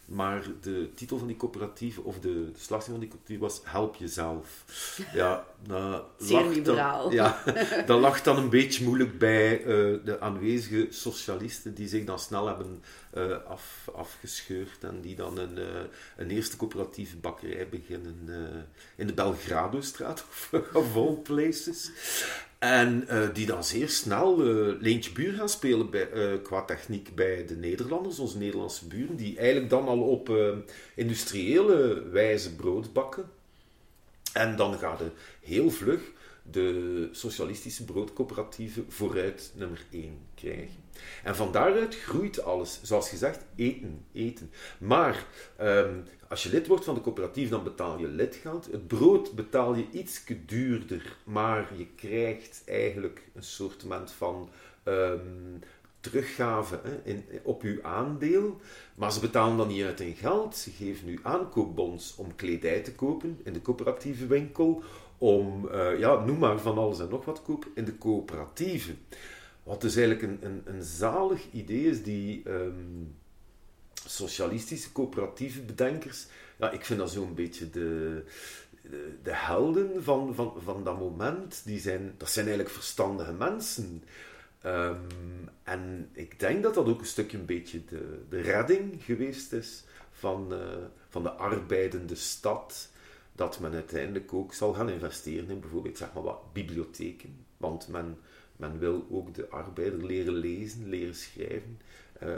[0.07, 3.95] Maar de titel van die coöperatieve, of de, de slagzin van die coöperatieve was Help
[3.95, 4.65] jezelf.
[5.13, 5.45] Ja,
[6.17, 7.03] Zeer liberaal.
[7.03, 7.43] Dan, ja,
[7.85, 9.65] dat lag dan een beetje moeilijk bij uh,
[10.05, 12.83] de aanwezige socialisten die zich dan snel hebben
[13.17, 15.65] uh, af, afgescheurd en die dan een, uh,
[16.17, 18.29] een eerste coöperatieve bakkerij beginnen
[18.95, 20.25] in de Belgrado-straat
[20.73, 21.91] of all places.
[22.59, 27.15] En uh, die dan zeer snel uh, Leentje Buur gaan spelen bij, uh, qua techniek
[27.15, 30.31] bij de Nederlanders, onze Nederlandse buren, die eigenlijk dan al op
[30.95, 33.29] industriële wijze brood bakken.
[34.33, 36.01] En dan gaat het heel vlug
[36.51, 40.85] de socialistische broodcoöperatieve vooruit nummer 1 krijgen.
[41.23, 42.79] En van daaruit groeit alles.
[42.83, 44.51] Zoals gezegd, eten, eten.
[44.77, 45.25] Maar
[45.61, 48.65] um, als je lid wordt van de coöperatief, dan betaal je lidgeld.
[48.71, 54.49] Het brood betaal je iets duurder, maar je krijgt eigenlijk een soort van
[54.83, 55.59] um,
[55.99, 58.59] teruggave hè, in, op je aandeel.
[58.95, 60.55] Maar ze betalen dan niet uit in geld.
[60.55, 64.83] Ze geven u aankoopbons om kledij te kopen in de coöperatieve winkel.
[65.17, 68.93] Om, uh, ja, noem maar van alles en nog wat kopen in de coöperatieve.
[69.63, 72.49] Wat dus eigenlijk een, een, een zalig idee is die...
[72.49, 73.15] Um,
[74.05, 76.25] socialistische coöperatieve bedenkers,
[76.57, 78.23] ja, ik vind dat zo'n beetje de,
[78.81, 81.61] de, de, helden van, van, van dat moment.
[81.65, 84.03] Die zijn, dat zijn eigenlijk verstandige mensen.
[84.65, 85.07] Um,
[85.63, 89.83] en ik denk dat dat ook een stukje een beetje de, de redding geweest is
[90.11, 90.59] van, uh,
[91.09, 92.89] van de arbeidende stad.
[93.35, 97.45] Dat men uiteindelijk ook zal gaan investeren in bijvoorbeeld zeg maar wat, bibliotheken.
[97.57, 98.17] Want men,
[98.55, 101.79] men wil ook de arbeider leren lezen, leren schrijven.
[102.23, 102.29] Uh,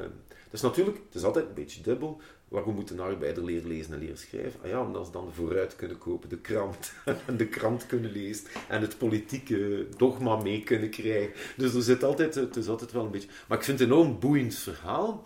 [0.49, 2.21] dus natuurlijk, het is altijd een beetje dubbel.
[2.47, 4.59] Waarom moet een arbeider leren lezen en leren schrijven?
[4.63, 6.93] Ah ja, omdat ze dan vooruit kunnen kopen, de krant.
[7.37, 8.45] de krant kunnen lezen.
[8.67, 11.33] En het politieke dogma mee kunnen krijgen.
[11.57, 13.29] Dus er zit altijd, het is altijd wel een beetje...
[13.47, 15.23] Maar ik vind het een enorm boeiend verhaal.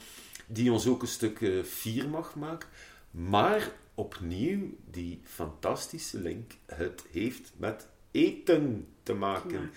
[0.48, 2.70] die ons ook een stuk uh, fier mag maken.
[3.12, 4.60] Maar opnieuw
[4.92, 6.52] die fantastische link.
[6.66, 9.72] Het heeft met eten te maken.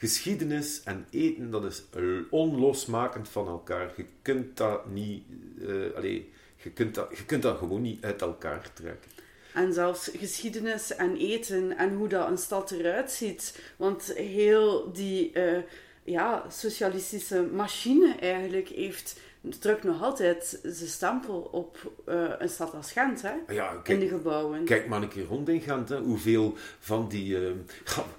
[0.00, 1.82] Geschiedenis en eten, dat is
[2.30, 3.92] onlosmakend van elkaar.
[3.96, 5.22] Je kunt dat niet...
[5.58, 6.22] Uh,
[6.56, 9.10] je, kunt dat, je kunt dat gewoon niet uit elkaar trekken.
[9.54, 13.60] En zelfs geschiedenis en eten en hoe dat een stad eruit ziet.
[13.76, 15.58] Want heel die uh,
[16.04, 22.92] ja, socialistische machine eigenlijk heeft drukt nog altijd zijn stempel op uh, een stad als
[22.92, 23.34] Gent, hè?
[23.48, 24.64] Ja, kijk, in de gebouwen.
[24.64, 26.00] Kijk maar een keer rond in Gent, hè.
[26.00, 27.36] hoeveel van die...
[27.38, 27.50] Uh,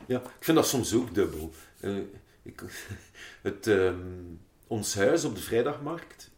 [0.06, 1.52] ja, ik vind dat soms ook dubbel.
[1.82, 1.98] Uh,
[2.44, 2.64] ik,
[3.42, 6.30] het, um, ons huis op de vrijdagmarkt...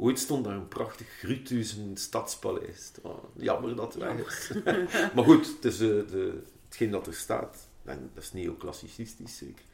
[0.00, 2.92] Ooit stond daar een prachtig Grutuzen stadspaleis.
[3.02, 4.52] Oh, jammer dat is.
[5.14, 7.68] maar goed, het is de, hetgeen dat er staat.
[7.84, 9.64] En dat is neoclassicistisch zeker.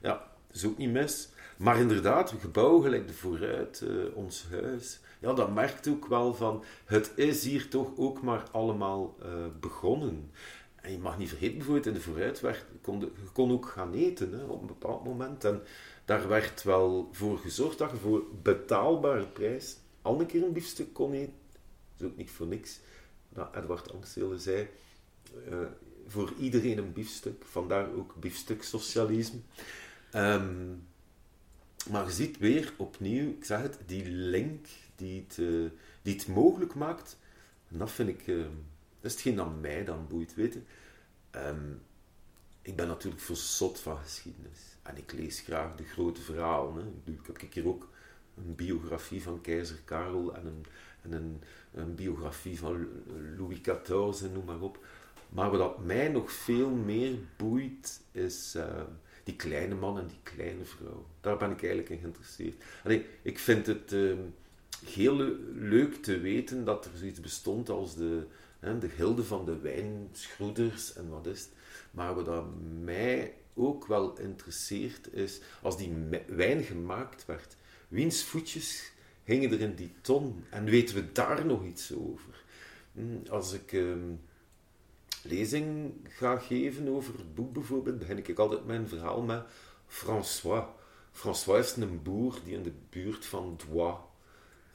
[0.00, 0.10] Ja,
[0.46, 1.28] dat is ook niet mis.
[1.56, 5.00] Maar inderdaad, een gebouw gelijk de vooruit, uh, ons huis.
[5.20, 9.28] Ja, dat merkt ook wel van, het is hier toch ook maar allemaal uh,
[9.60, 10.30] begonnen.
[10.74, 13.92] En je mag niet vergeten, bijvoorbeeld in de vooruit werd, kon je kon ook gaan
[13.92, 15.44] eten hè, op een bepaald moment.
[15.44, 15.62] En
[16.04, 20.92] daar werd wel voor gezorgd dat je voor betaalbare prijs al een keer een biefstuk
[20.92, 21.34] kon eten.
[21.96, 22.80] Dat is ook niet voor niks.
[23.28, 24.68] Dat Edward Angstelen zei,
[25.48, 25.56] uh,
[26.06, 27.44] voor iedereen een biefstuk.
[27.44, 29.38] Vandaar ook biefstuksocialisme.
[30.14, 30.86] Um,
[31.90, 34.66] maar je ziet weer opnieuw, ik zeg het, die link
[34.96, 35.70] die het, uh,
[36.02, 37.18] die het mogelijk maakt.
[37.68, 38.42] En dat vind ik, uh,
[39.00, 40.66] dat is hetgeen dat mij dan boeit, weten.
[41.30, 41.82] Um,
[42.62, 44.60] ik ben natuurlijk verzot van geschiedenis.
[44.82, 46.74] En ik lees graag de grote verhalen.
[46.74, 47.12] Hè.
[47.12, 47.88] Ik heb hier ook
[48.36, 50.66] een biografie van keizer Karel en een,
[51.02, 51.40] en
[51.72, 52.88] een, biografie van
[53.36, 54.84] Louis XIV, noem maar op.
[55.28, 58.54] Maar wat mij nog veel meer boeit, is...
[58.56, 58.82] Uh,
[59.24, 61.06] die kleine man en die kleine vrouw.
[61.20, 62.62] Daar ben ik eigenlijk in geïnteresseerd.
[62.84, 64.14] Allee, ik vind het uh,
[64.86, 65.16] heel
[65.54, 68.26] leuk te weten dat er zoiets bestond als de,
[68.58, 71.50] hè, de gilde van de wijnschroeders en wat is het.
[71.90, 72.44] Maar wat
[72.82, 75.92] mij ook wel interesseert is, als die
[76.26, 77.56] wijn gemaakt werd,
[77.88, 80.44] wiens voetjes hingen er in die ton?
[80.50, 82.42] En weten we daar nog iets over?
[82.92, 83.72] Hm, als ik...
[83.72, 83.94] Uh,
[85.24, 89.44] lezing ga geven over het boek bijvoorbeeld, begin ik altijd mijn verhaal met
[89.86, 90.64] François.
[91.12, 93.96] François is een boer die in de buurt van Dois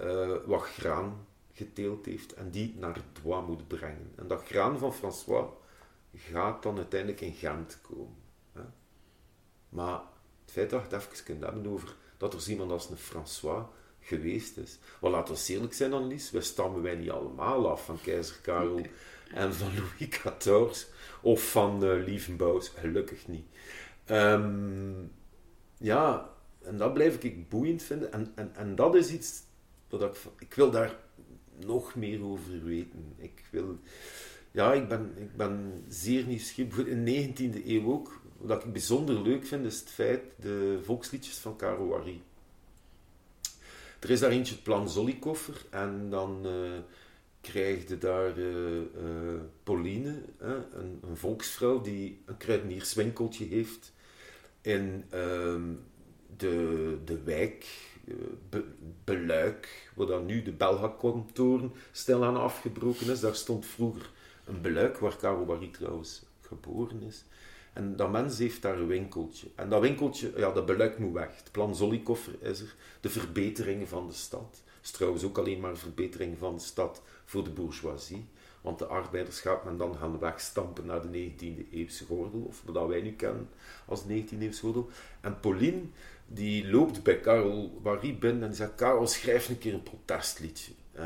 [0.02, 4.12] uh, wat graan geteeld heeft en die naar Dois moet brengen.
[4.16, 5.48] En dat graan van François
[6.16, 8.16] gaat dan uiteindelijk in Gent komen.
[8.54, 8.62] Hè?
[9.70, 10.02] Maar
[10.42, 13.66] het feit dat je het even kunt hebben over dat er iemand als een François
[14.10, 14.78] geweest is.
[15.02, 18.82] Wel, laten we eerlijk zijn, Annelies, we stammen wij niet allemaal af van keizer Karel
[19.34, 20.86] en van Louis XIV
[21.22, 22.20] of van uh,
[22.76, 23.46] gelukkig niet.
[24.12, 25.12] Um,
[25.78, 26.30] ja,
[26.62, 28.12] en dat blijf ik boeiend vinden.
[28.12, 29.44] En, en, en dat is iets
[29.88, 30.16] dat ik...
[30.40, 30.96] Ik wil daar
[31.66, 33.14] nog meer over weten.
[33.18, 33.78] Ik wil...
[34.52, 36.86] Ja, ik ben, ik ben zeer nieuwsgierig.
[36.86, 38.22] In de 19e eeuw ook.
[38.38, 40.22] Wat ik bijzonder leuk vind, is het feit...
[40.36, 42.22] De volksliedjes van Caro Harry.
[44.00, 45.66] Er is daar eentje, het Plan Zollikoffer.
[45.70, 46.46] En dan...
[46.46, 46.80] Uh,
[47.42, 48.84] krijg je daar uh, uh,
[49.64, 50.64] Pauline, een,
[51.02, 53.94] een, volksvrouw die een kruidenierswinkeltje heeft
[54.62, 55.56] in uh,
[56.38, 57.66] de, de wijk
[58.08, 58.14] eh,
[58.50, 58.64] Be,
[59.04, 63.20] Beluik, waar dan nu de Belga-kantoren stilaan afgebroken is.
[63.20, 64.12] Daar stond vroeger
[64.46, 67.24] een Beluik, waar Caro Barry trouwens geboren is.
[67.80, 69.48] En dat mens heeft daar een winkeltje.
[69.56, 71.38] En dat winkeltje, ja, dat Beluik moet weg.
[71.38, 72.76] Het plan Zollikoffer is er.
[73.02, 74.64] De verbeteringen van de stad.
[74.82, 78.26] is trouwens ook alleen maar verbetering van de stad voor de bourgeoisie.
[78.62, 82.88] Want de arbeiders gaat men dan gaan wegstampen naar de 19e eeuwse gordel, of wat
[82.88, 83.50] wij nu kennen
[83.86, 84.90] als 19e eeuwse gordel.
[85.22, 85.82] En Pauline,
[86.28, 90.72] die loopt bij Karel Barry binnen en zegt, Karel, schrijf een keer een protestliedje.
[90.96, 91.06] Uh,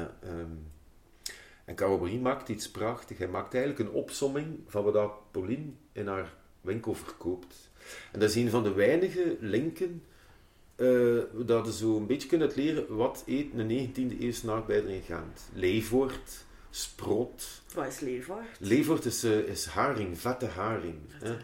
[1.65, 3.19] en Karel Barry maakt iets prachtigs.
[3.19, 7.69] Hij maakt eigenlijk een opsomming van wat Pauline in haar winkel verkoopt.
[8.11, 10.03] En dat is een van de weinige linken
[10.77, 15.01] uh, dat je zo een beetje kunt leren wat eet een 19e eeuwse arbeider in
[15.01, 15.41] Gent.
[15.53, 17.61] Leefwoord, sprot.
[17.73, 18.47] Wat is leefwoord?
[18.59, 20.95] Leefwoord is, uh, is haring, vette haring.
[21.07, 21.37] Vette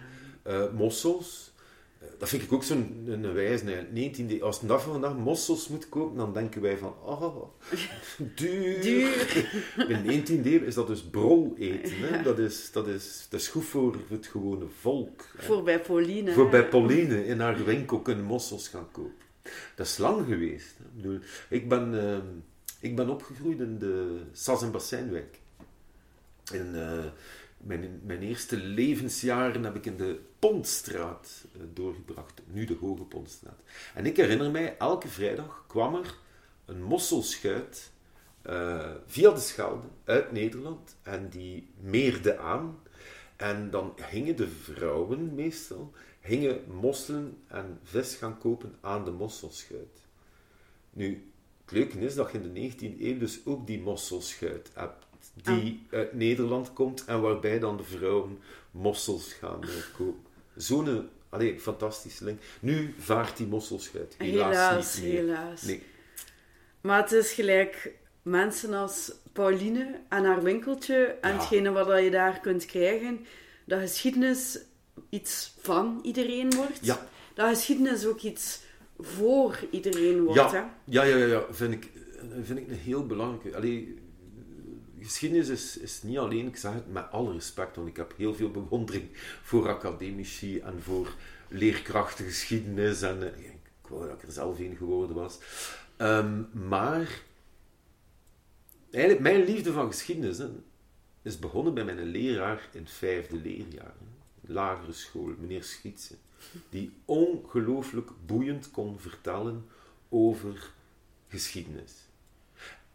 [0.47, 1.51] uh, mossels.
[2.17, 3.87] Dat vind ik ook zo'n een wijze.
[3.93, 7.43] 19e, als het van vandaag mossels moet kopen, dan denken wij van, oh,
[8.35, 8.81] duur.
[8.81, 9.51] duur.
[9.87, 11.97] In de 19e eeuw is dat dus brol eten.
[11.97, 12.17] Hè?
[12.17, 12.23] Ja.
[12.23, 15.25] Dat, is, dat, is, dat is goed voor het gewone volk.
[15.37, 16.31] Voor bij Pauline.
[16.31, 19.27] Voor bij Pauline in haar winkel kunnen mossels gaan kopen.
[19.75, 20.75] Dat is lang geweest.
[20.79, 22.17] Ik, bedoel, ik, ben, uh,
[22.79, 25.39] ik ben opgegroeid in de Sas- en Bassinwijk.
[26.51, 27.05] In uh,
[27.59, 32.41] mijn, mijn eerste levensjaren heb ik in de Pontstraat uh, doorgebracht.
[32.45, 33.59] Nu de Hoge Pontstraat.
[33.93, 36.17] En ik herinner mij, elke vrijdag kwam er
[36.65, 37.91] een mosselschuit
[38.45, 42.79] uh, via de Schelde uit Nederland en die meerde aan.
[43.35, 50.01] En dan gingen de vrouwen meestal gingen mosselen en vis gaan kopen aan de mosselschuit.
[50.89, 55.05] Nu, het leuke is dat je in de 19e eeuw dus ook die mosselschuit hebt
[55.43, 55.97] die ah.
[55.97, 58.39] uit Nederland komt en waarbij dan de vrouwen
[58.71, 59.59] mossels gaan
[59.97, 60.27] kopen.
[60.55, 62.39] Zo'n Allee, fantastische link.
[62.59, 65.21] Nu vaart die mosselschuit helaas, helaas niet meer.
[65.21, 65.83] Helaas, Nee.
[66.81, 72.39] Maar het is gelijk mensen als Pauline en haar winkeltje en hetgene wat je daar
[72.39, 73.25] kunt krijgen,
[73.65, 74.59] dat geschiedenis
[75.09, 76.79] iets van iedereen wordt.
[76.81, 77.07] Ja.
[77.33, 78.61] Dat geschiedenis ook iets
[78.99, 80.39] voor iedereen wordt.
[80.39, 80.63] Ja, hè?
[80.83, 81.45] ja, ja, ja, ja.
[81.49, 81.91] Vind, ik,
[82.43, 83.57] vind ik een heel belangrijke.
[83.57, 83.99] Allee,
[85.01, 88.35] geschiedenis is, is niet alleen, ik zeg het met alle respect, want ik heb heel
[88.35, 89.09] veel bewondering
[89.43, 91.13] voor academici en voor
[91.47, 93.01] leerkrachten geschiedenis.
[93.01, 93.25] En, uh,
[93.81, 95.39] ik wou dat ik er zelf een geworden was.
[95.97, 97.21] Um, maar
[98.91, 100.41] eigenlijk, mijn liefde van geschiedenis
[101.21, 103.93] is begonnen bij mijn leraar in het vijfde leerjaar.
[104.41, 106.15] Lagere school, meneer Schietse.
[106.69, 109.65] Die ongelooflijk boeiend kon vertellen
[110.09, 110.71] over
[111.27, 111.93] geschiedenis.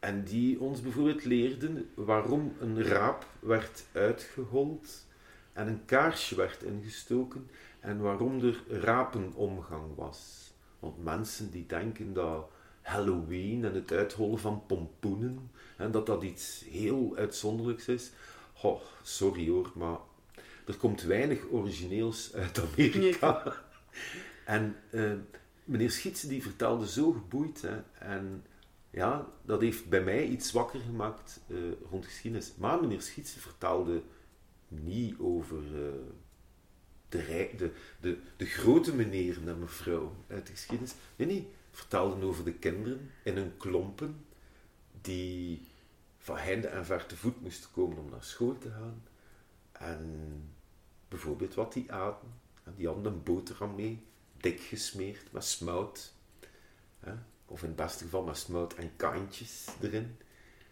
[0.04, 5.06] En die ons bijvoorbeeld leerden waarom een raap werd uitgehold
[5.52, 10.52] en een kaarsje werd ingestoken en waarom er rapenomgang was.
[10.78, 16.64] Want mensen die denken dat Halloween en het uithollen van pompoenen, en dat dat iets
[16.70, 18.10] heel uitzonderlijks is.
[18.62, 19.98] Oh, sorry hoor, maar
[20.66, 23.42] er komt weinig origineels uit Amerika.
[24.44, 25.12] En uh,
[25.64, 27.62] meneer Schietse die vertelde zo geboeid.
[27.62, 28.44] Hè, en
[28.94, 32.52] ja, dat heeft bij mij iets wakker gemaakt uh, rond geschiedenis.
[32.56, 34.02] Maar meneer Schietse vertelde
[34.68, 35.92] niet over uh,
[37.08, 40.94] de, de, de, de grote meneer en mevrouw uit de geschiedenis.
[41.16, 44.26] Nee, nee, vertelden over de kinderen in hun klompen
[45.00, 45.66] die
[46.18, 49.02] van heinde en ver te voet moesten komen om naar school te gaan.
[49.72, 50.10] En
[51.08, 52.28] bijvoorbeeld wat die aten.
[52.76, 56.12] Die hadden een boterham mee, dik gesmeerd met smout.
[57.54, 60.16] Of in het beste geval met smout en kantjes erin.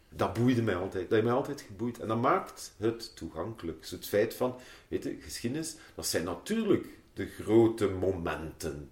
[0.08, 1.02] Dat boeide mij altijd.
[1.02, 1.98] Dat heeft mij altijd geboeid.
[1.98, 3.80] En dat maakt het toegankelijk.
[3.80, 8.90] Dus het feit van, weet je, geschiedenis, dat zijn natuurlijk de grote momenten.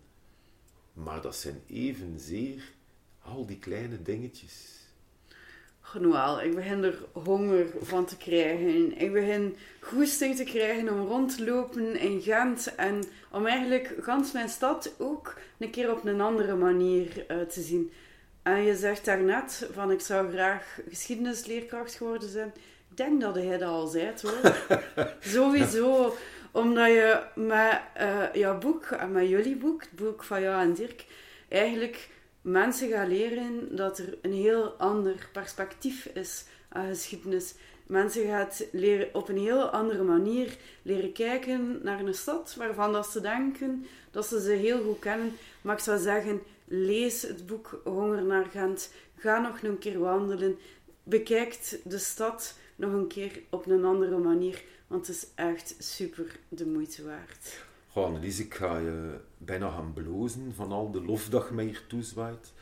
[0.93, 2.73] Maar dat zijn evenzeer
[3.23, 4.80] al die kleine dingetjes
[5.91, 8.99] Genoeg, ik begin er honger van te krijgen.
[8.99, 12.75] Ik begin goesting te krijgen om rond te lopen in Gent.
[12.75, 17.61] En om eigenlijk gans mijn stad ook een keer op een andere manier uh, te
[17.61, 17.93] zien.
[18.43, 22.53] En je zegt daarnet van ik zou graag geschiedenisleerkracht geworden zijn.
[22.91, 24.55] Ik denk dat hij dat al zei hoor.
[25.21, 26.17] Sowieso.
[26.51, 30.75] Omdat je met uh, jouw boek en met jullie boek, het boek van jou en
[30.75, 31.05] Dirk,
[31.49, 32.09] eigenlijk
[32.41, 37.55] mensen gaan leren dat er een heel ander perspectief is aan geschiedenis.
[37.87, 43.07] Mensen gaan leren op een heel andere manier leren kijken naar een stad waarvan dat
[43.07, 45.33] ze denken dat ze ze heel goed kennen.
[45.63, 48.93] Maar ik zou zeggen, lees het boek Honger naar Gent.
[49.17, 50.59] Ga nog een keer wandelen.
[51.03, 54.63] Bekijk de stad nog een keer op een andere manier.
[54.87, 57.65] Want het is echt super de moeite waard.
[57.89, 61.65] Goh, Annelies, ik ga je bijna gaan blozen van al de lof dat je mij
[61.65, 62.53] hier toezwaait.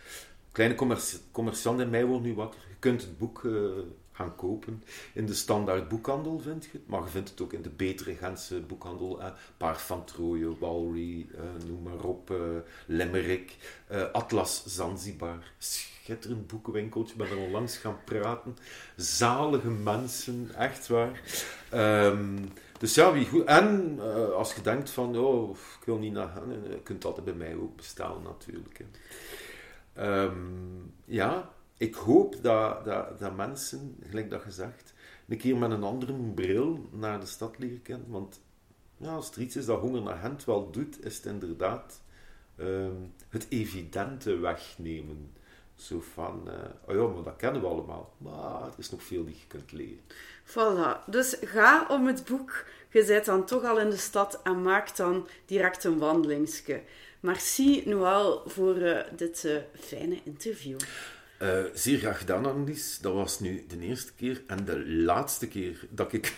[0.52, 2.60] Kleine commerci commerciant in mij wordt nu wakker.
[2.68, 3.70] Je kunt het boek uh,
[4.12, 4.82] gaan kopen.
[5.12, 8.14] In de standaard boekhandel vind je het, maar je vindt het ook in de betere
[8.14, 9.22] Gentse boekhandel.
[9.22, 12.38] Eh, Paar van Trooien, Walry, uh, noem maar op, uh,
[12.86, 13.56] Limerick,
[14.12, 15.52] Atlas Zanzibar.
[15.58, 18.56] Schitterend boekenwinkeltje, ik ben er onlangs gaan praten.
[18.96, 21.22] Zalige mensen, echt waar.
[21.74, 23.44] Um, dus ja, wie goed.
[23.44, 27.24] En uh, als je denkt van, oh, ik wil niet naar gaan, je kunt altijd
[27.24, 28.84] bij mij ook bestaan natuurlijk.
[29.98, 34.94] Um, ja, ik hoop dat, dat, dat mensen, gelijk dat gezegd,
[35.28, 38.10] een keer met een andere bril naar de stad leren kennen.
[38.10, 38.40] Want
[38.96, 42.02] ja, als er iets is dat Honger naar Gent wel doet, is het inderdaad
[42.60, 45.33] um, het evidente wegnemen.
[45.79, 46.54] Zo van, uh,
[46.87, 48.14] oh ja, maar dat kennen we allemaal.
[48.18, 50.00] Maar er is nog veel die je kunt leren.
[50.46, 51.04] Voilà.
[51.06, 52.64] Dus ga om het boek.
[52.90, 56.83] Je bent dan toch al in de stad en maak dan direct een wandelingsje.
[57.20, 60.79] Merci Noël voor uh, dit uh, fijne interview.
[61.42, 62.98] Uh, zeer graag gedaan, Annelies.
[63.00, 66.33] Dat was nu de eerste keer en de laatste keer dat ik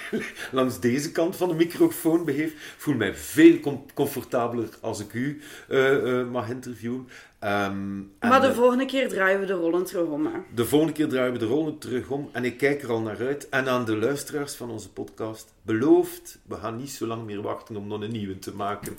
[0.52, 2.74] langs deze kant van de microfoon begeef.
[2.76, 7.08] voel mij veel com comfortabeler als ik u uh, uh, mag interviewen.
[7.46, 10.26] Um, maar de volgende keer draaien we de rollen terug om.
[10.26, 10.38] Hè?
[10.54, 13.18] De volgende keer draaien we de rollen terug om en ik kijk er al naar
[13.18, 13.48] uit.
[13.48, 17.76] En aan de luisteraars van onze podcast, beloofd, we gaan niet zo lang meer wachten
[17.76, 18.96] om nog een nieuwe te maken.